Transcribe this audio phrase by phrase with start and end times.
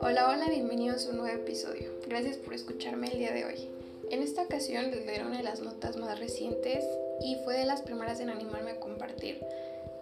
[0.00, 1.90] Hola, hola, bienvenidos a un nuevo episodio.
[2.08, 3.68] Gracias por escucharme el día de hoy.
[4.10, 6.84] En esta ocasión les leeré una de las notas más recientes
[7.22, 9.38] y fue de las primeras en animarme a compartir.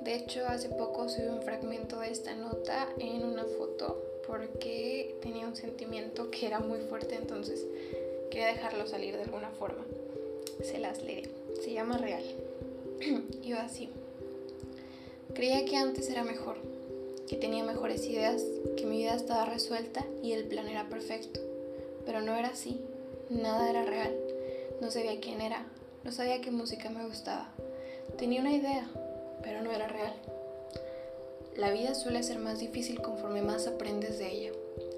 [0.01, 5.47] De hecho, hace poco subí un fragmento de esta nota en una foto porque tenía
[5.47, 7.67] un sentimiento que era muy fuerte, entonces
[8.31, 9.85] quería dejarlo salir de alguna forma.
[10.63, 11.29] Se las leeré.
[11.63, 12.25] Se llama Real.
[13.43, 13.91] y así.
[15.35, 16.57] Creía que antes era mejor,
[17.29, 18.43] que tenía mejores ideas,
[18.77, 21.41] que mi vida estaba resuelta y el plan era perfecto.
[22.07, 22.81] Pero no era así.
[23.31, 24.17] Nada era real.
[24.81, 25.67] No sabía quién era.
[26.05, 27.53] No sabía qué música me gustaba.
[28.17, 28.89] Tenía una idea,
[29.43, 30.15] pero no era real.
[31.57, 34.53] La vida suele ser más difícil conforme más aprendes de ella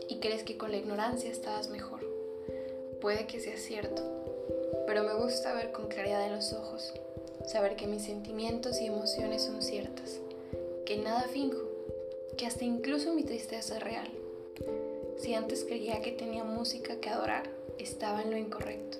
[0.08, 2.00] y crees que con la ignorancia estabas mejor.
[3.00, 4.02] Puede que sea cierto,
[4.86, 6.92] pero me gusta ver con claridad en los ojos,
[7.46, 10.20] saber que mis sentimientos y emociones son ciertas,
[10.86, 11.62] que nada finjo,
[12.36, 14.08] que hasta incluso mi tristeza es real.
[15.19, 18.98] Si antes creía que tenía música que adorar, estaba en lo incorrecto,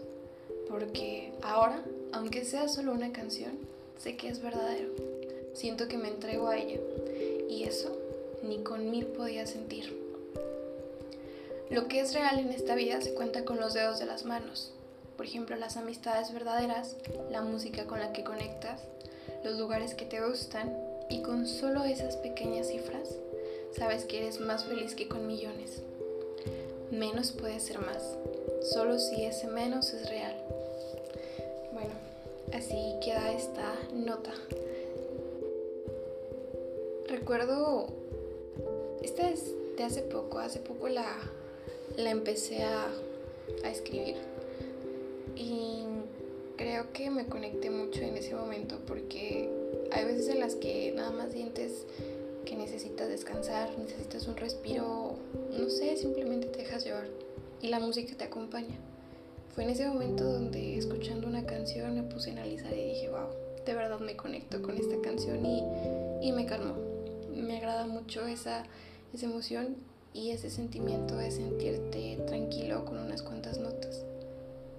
[0.69, 1.83] porque ahora,
[2.13, 3.59] aunque sea solo una canción,
[3.99, 4.91] sé que es verdadero.
[5.55, 6.81] Siento que me entrego a ella,
[7.49, 7.97] y eso
[8.43, 9.97] ni con mil podía sentir.
[11.71, 14.73] Lo que es real en esta vida se cuenta con los dedos de las manos.
[15.21, 16.97] Por ejemplo, las amistades verdaderas,
[17.31, 18.81] la música con la que conectas,
[19.45, 20.75] los lugares que te gustan
[21.11, 23.17] y con solo esas pequeñas cifras
[23.77, 25.83] sabes que eres más feliz que con millones.
[26.91, 28.17] Menos puede ser más,
[28.63, 30.35] solo si ese menos es real.
[31.75, 31.93] Bueno,
[32.55, 34.33] así queda esta nota.
[37.09, 37.89] Recuerdo,
[39.03, 41.15] esta es de hace poco, hace poco la,
[41.99, 42.87] la empecé a,
[43.65, 44.30] a escribir
[45.41, 45.85] y
[46.57, 49.49] creo que me conecté mucho en ese momento porque
[49.91, 51.87] hay veces en las que nada más sientes
[52.45, 55.17] que necesitas descansar, necesitas un respiro,
[55.59, 57.09] no sé, simplemente te dejas llevar
[57.63, 58.77] y la música te acompaña.
[59.55, 63.29] Fue en ese momento donde escuchando una canción me puse a analizar y dije, wow,
[63.65, 65.63] de verdad me conecto con esta canción y,
[66.21, 66.75] y me calmó.
[67.35, 68.65] Me agrada mucho esa,
[69.15, 69.77] esa emoción
[70.13, 71.90] y ese sentimiento de sentirte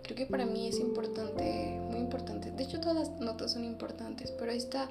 [0.04, 2.52] Creo que para mí es importante, muy importante.
[2.52, 4.90] De hecho, todas las notas son importantes, pero esta,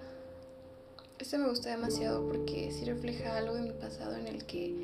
[1.19, 4.75] esta me gusta demasiado porque sí refleja algo de mi pasado en el que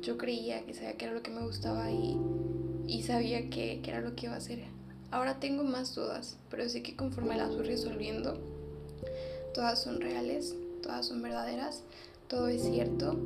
[0.00, 2.18] yo creía que sabía que era lo que me gustaba y,
[2.86, 4.64] y sabía que, que era lo que iba a hacer.
[5.10, 8.38] Ahora tengo más dudas, pero sé que conforme las voy resolviendo,
[9.54, 11.82] todas son reales, todas son verdaderas,
[12.28, 13.16] todo es cierto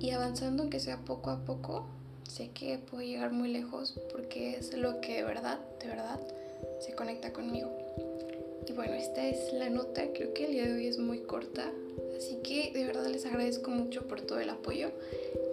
[0.00, 1.86] y avanzando aunque sea poco a poco,
[2.30, 6.20] sé que puedo llegar muy lejos porque es lo que de verdad, de verdad,
[6.78, 7.68] se conecta conmigo.
[8.66, 11.72] Y bueno, esta es la nota, creo que el día de hoy es muy corta,
[12.16, 14.90] así que de verdad les agradezco mucho por todo el apoyo.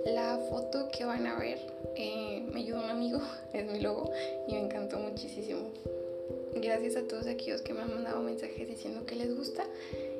[0.05, 1.59] La foto que van a ver
[1.95, 3.21] eh, me ayudó un amigo,
[3.53, 4.11] es mi logo,
[4.47, 5.71] y me encantó muchísimo.
[6.55, 9.63] Gracias a todos aquellos que me han mandado mensajes diciendo que les gusta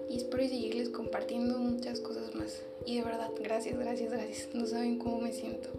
[0.09, 2.61] y espero seguirles compartiendo muchas cosas más.
[2.85, 4.49] Y de verdad, gracias, gracias, gracias.
[4.53, 5.69] No saben cómo me siento.